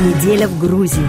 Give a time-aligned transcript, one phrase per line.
[0.00, 1.06] Неделя в Грузии.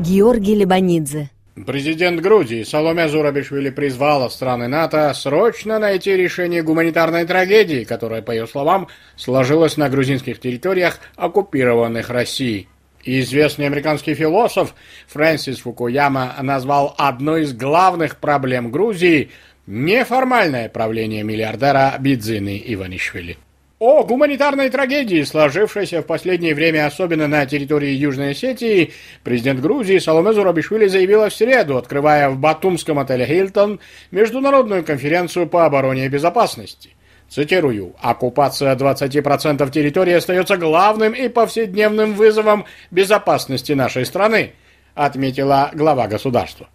[0.00, 1.30] Георгий Лебанидзе.
[1.64, 8.48] Президент Грузии Соломе Зурабишвили призвала страны НАТО срочно найти решение гуманитарной трагедии, которая, по ее
[8.48, 12.66] словам, сложилась на грузинских территориях, оккупированных Россией.
[13.04, 14.74] Известный американский философ
[15.06, 19.30] Фрэнсис Фукуяма назвал одной из главных проблем Грузии
[19.68, 23.38] неформальное правление миллиардера Бидзины Иванишвили.
[23.78, 30.32] О гуманитарной трагедии, сложившейся в последнее время особенно на территории Южной Осетии, президент Грузии Соломе
[30.32, 33.78] Зурабишвили заявила в среду, открывая в батумском отеле «Хилтон»
[34.10, 36.90] международную конференцию по обороне и безопасности.
[37.28, 44.54] Цитирую, «Оккупация 20% территории остается главным и повседневным вызовом безопасности нашей страны»,
[44.96, 46.68] отметила глава государства.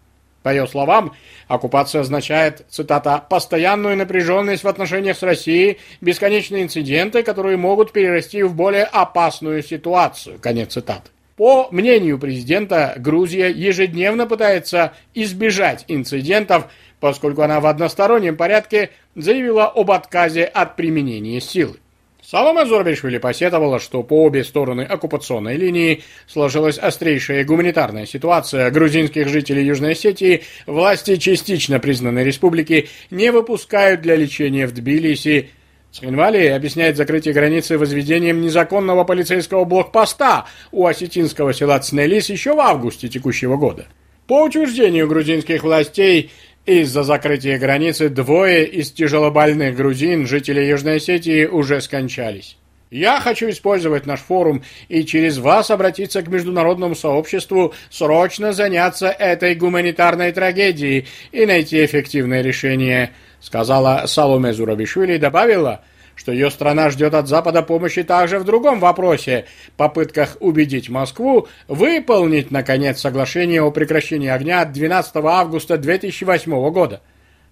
[0.44, 1.14] По ее словам,
[1.48, 8.54] оккупация означает, цитата, «постоянную напряженность в отношениях с Россией, бесконечные инциденты, которые могут перерасти в
[8.54, 10.38] более опасную ситуацию».
[10.38, 11.08] Конец цитаты.
[11.36, 16.66] По мнению президента, Грузия ежедневно пытается избежать инцидентов,
[17.00, 21.78] поскольку она в одностороннем порядке заявила об отказе от применения силы.
[22.26, 28.70] Саломе Зорбишвили посетовала, что по обе стороны оккупационной линии сложилась острейшая гуманитарная ситуация.
[28.70, 35.50] Грузинских жителей Южной Осетии власти частично признанной республики не выпускают для лечения в Тбилиси.
[35.92, 43.08] Цхинвали объясняет закрытие границы возведением незаконного полицейского блокпоста у осетинского села Цнелис еще в августе
[43.08, 43.84] текущего года.
[44.26, 46.30] По утверждению грузинских властей,
[46.66, 52.56] из-за закрытия границы двое из тяжелобольных грузин, жителей Южной Осетии, уже скончались.
[52.90, 59.54] Я хочу использовать наш форум и через вас обратиться к международному сообществу, срочно заняться этой
[59.56, 65.82] гуманитарной трагедией и найти эффективное решение, сказала Саломе Зурабишвили и добавила–
[66.16, 72.50] что ее страна ждет от Запада помощи также в другом вопросе– попытках убедить Москву выполнить,
[72.50, 77.00] наконец, соглашение о прекращении огня от 12 августа 2008 года.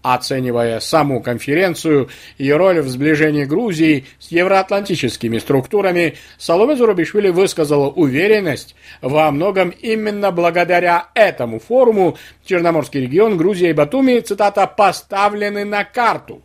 [0.03, 8.75] Оценивая саму конференцию, ее роль в сближении Грузии с евроатлантическими структурами, Саломе Зурабишвили высказала уверенность,
[9.01, 16.43] во многом именно благодаря этому форуму Черноморский регион, Грузия и Батуми, цитата, «поставлены на карту».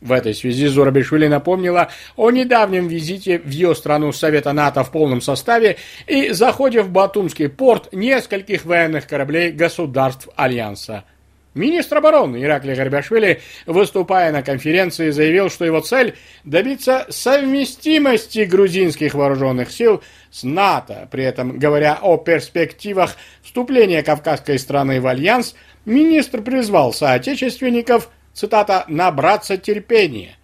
[0.00, 5.20] В этой связи Зурабишвили напомнила о недавнем визите в ее страну Совета НАТО в полном
[5.20, 11.04] составе и заходе в Батумский порт нескольких военных кораблей государств Альянса.
[11.52, 19.70] Министр обороны Ираклий Гарбашвили, выступая на конференции, заявил, что его цель– добиться совместимости грузинских вооруженных
[19.72, 20.00] сил
[20.30, 21.08] с НАТО.
[21.10, 28.08] При этом, говоря о перспективах вступления кавказской страны в Альянс, министр призвал соотечественников–
[28.40, 30.36] цитата, «набраться терпения»,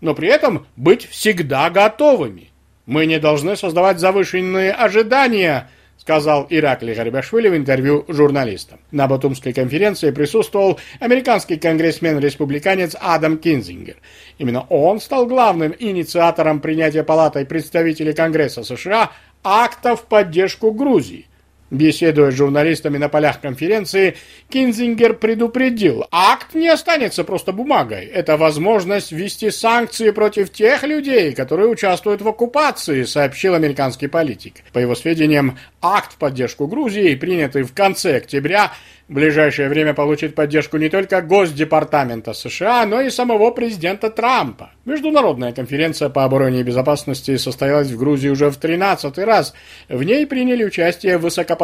[0.00, 2.50] но при этом быть всегда готовыми.
[2.86, 5.68] Мы не должны создавать завышенные ожидания,
[5.98, 8.80] сказал Ираклий Гарибашвили в интервью журналистам.
[8.90, 13.96] На Батумской конференции присутствовал американский конгрессмен-республиканец Адам Кинзингер.
[14.38, 19.12] Именно он стал главным инициатором принятия Палатой представителей Конгресса США
[19.44, 21.26] акта в поддержку Грузии.
[21.70, 24.16] Беседуя с журналистами на полях конференции,
[24.48, 28.06] Кинзингер предупредил, акт не останется просто бумагой.
[28.06, 34.54] Это возможность ввести санкции против тех людей, которые участвуют в оккупации, сообщил американский политик.
[34.72, 38.72] По его сведениям, акт в поддержку Грузии, принятый в конце октября,
[39.10, 44.70] в ближайшее время получит поддержку не только Госдепартамента США, но и самого президента Трампа.
[44.84, 49.52] Международная конференция по обороне и безопасности состоялась в Грузии уже в 13 раз.
[49.88, 51.59] В ней приняли участие высокопоставленные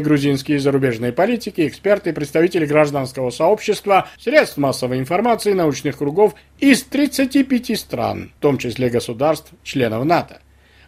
[0.00, 8.32] грузинские зарубежные политики, эксперты, представители гражданского сообщества, средств массовой информации, научных кругов из 35 стран,
[8.38, 10.40] в том числе государств, членов НАТО.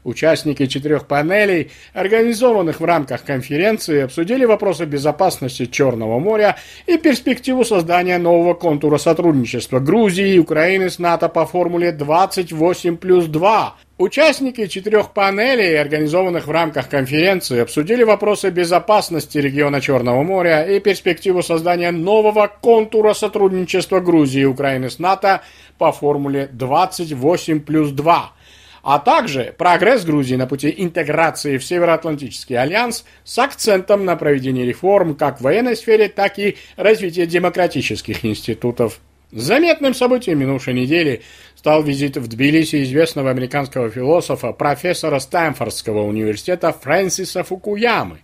[0.07, 6.57] Участники четырех панелей, организованных в рамках конференции, обсудили вопросы безопасности Черного моря
[6.87, 13.27] и перспективу создания нового контура сотрудничества Грузии и Украины с НАТО по формуле 28 плюс
[13.27, 13.75] 2.
[13.99, 21.43] Участники четырех панелей, организованных в рамках конференции, обсудили вопросы безопасности региона Черного моря и перспективу
[21.43, 25.41] создания нового контура сотрудничества Грузии и Украины с НАТО
[25.79, 28.33] по формуле 28 плюс 2
[28.89, 35.17] а также прогресс Грузии на пути интеграции в Североатлантический альянс с акцентом на проведение реформ
[35.17, 39.01] как в военной сфере, так и развитие демократических институтов.
[39.33, 41.23] Заметным событием минувшей недели
[41.67, 48.19] стал визит в Тбилиси известного американского философа, профессора Стэнфордского университета Фрэнсиса Фукуямы,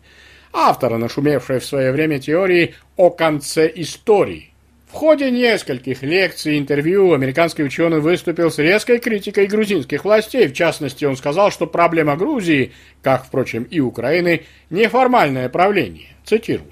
[0.53, 4.53] автора нашумевшей в свое время теории о конце истории.
[4.89, 10.47] В ходе нескольких лекций и интервью американский ученый выступил с резкой критикой грузинских властей.
[10.47, 12.71] В частности, он сказал, что проблема Грузии,
[13.03, 16.11] как, впрочем, и Украины, неформальное правление.
[16.25, 16.72] Цитирую.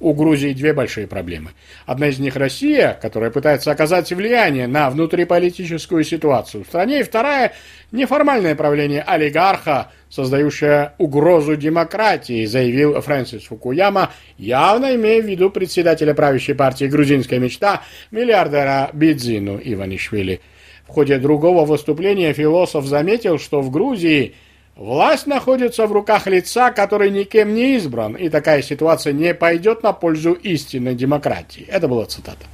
[0.00, 1.50] У Грузии две большие проблемы.
[1.84, 7.52] Одна из них Россия, которая пытается оказать влияние на внутриполитическую ситуацию в стране, и вторая–
[7.92, 16.54] неформальное правление олигарха, создающее угрозу демократии, заявил Фрэнсис Фукуяма, явно имея в виду председателя правящей
[16.54, 20.40] партии «Грузинская мечта» миллиардера Бидзину Иванишвили.
[20.88, 24.34] В ходе другого выступления философ заметил, что в Грузии–
[24.80, 29.92] Власть находится в руках лица, который никем не избран, и такая ситуация не пойдет на
[29.92, 31.66] пользу истинной демократии.
[31.68, 32.46] Это была цитата.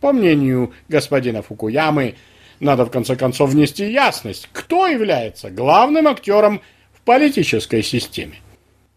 [0.00, 2.14] По мнению господина Фукуямы,
[2.60, 6.62] надо в конце концов внести ясность, кто является главным актером
[6.92, 8.36] в политической системе.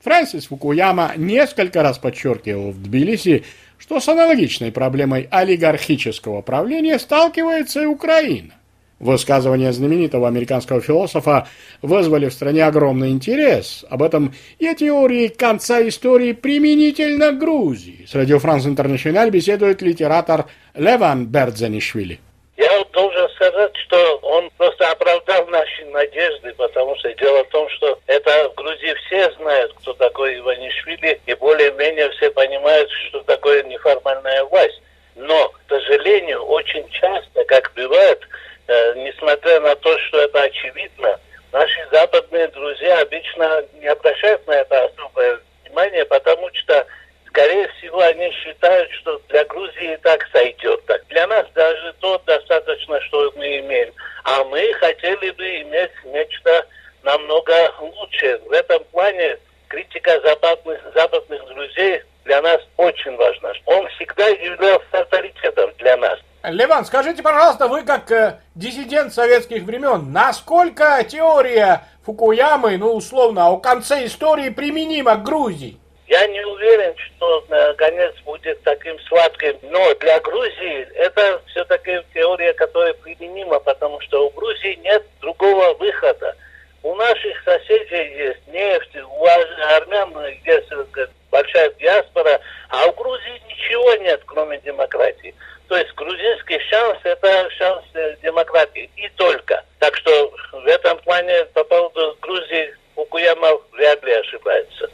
[0.04, 3.44] Фрэнсис Фукуяма несколько раз подчеркивал в Тбилиси,
[3.80, 8.54] что с аналогичной проблемой олигархического правления сталкивается и Украина.
[9.00, 11.48] Высказывания знаменитого американского философа
[11.84, 13.86] вызвали в стране огромный интерес.
[13.92, 18.06] Об этом и о теории конца истории применительно к Грузии.
[18.08, 22.20] С Радио Франс Интернациональ беседует литератор Леван Бердзанишвили.
[22.58, 28.00] Я должен сказать, что он просто оправдал наши надежды, потому что дело в том, что
[28.08, 34.44] это в Грузии все знают, кто такой Иванишвили, и более-менее все понимают, что такое неформальная
[34.46, 34.82] власть.
[35.16, 38.20] Но, к сожалению, очень часто, как бывает,
[38.68, 41.18] Э, несмотря на то, что это очевидно,
[41.54, 46.86] наши западные друзья обычно не обращают на это особое внимание, потому что,
[47.28, 50.86] скорее всего, они считают, что для Грузии и так сойдет.
[50.86, 53.92] Так для нас даже то достаточно, что мы имеем.
[54.24, 56.68] А мы хотели бы иметь нечто
[57.02, 58.40] намного лучше.
[58.46, 63.54] В этом плане критика западных, западных друзей для нас очень важна.
[63.66, 66.20] Он всегда являлся авторитетом для нас.
[66.44, 73.58] Леван, скажите, пожалуйста, вы как э, диссидент советских времен, насколько теория Фукуямы, ну условно, о
[73.58, 75.78] конце истории применима к Грузии?
[76.08, 82.54] Я не уверен, что э, конец будет таким сладким, но для Грузии это все-таки теория,
[82.54, 86.36] которая применима, потому что у Грузии нет другого выхода.
[86.82, 90.14] У наших соседей есть нефть, у армян
[90.46, 92.40] есть э, большая диаспора,
[92.70, 95.36] а у Грузии ничего нет, кроме демократии.
[95.68, 98.90] То есть грузинский шанс– это шанс э, демократии.
[98.96, 99.64] И только.
[99.80, 104.90] Так что в этом плане по поводу Грузии Фукуяма вряд ли ошибается.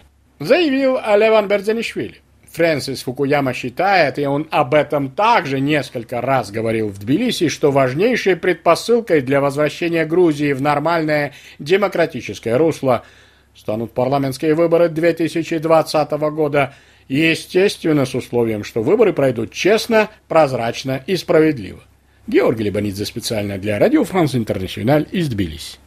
[0.46, 2.22] Заявил Алеван Берзанишвили.
[2.52, 8.36] Фрэнсис Фукуяма считает, и он об этом также несколько раз говорил в Тбилиси, что важнейшей
[8.36, 13.04] предпосылкой для возвращения Грузии в нормальное демократическое русло
[13.56, 16.74] станут парламентские выборы 2020 года–
[17.08, 21.82] Естественно, с условием, что выборы пройдут честно, прозрачно и справедливо.
[22.28, 25.78] Георгий Лебанидзе специально для Радио Франс Интернациональ из Тбилиси.